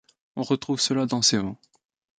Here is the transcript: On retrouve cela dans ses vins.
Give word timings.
On 0.35 0.41
retrouve 0.41 0.79
cela 0.81 1.05
dans 1.05 1.21
ses 1.21 1.37
vins. 1.37 1.55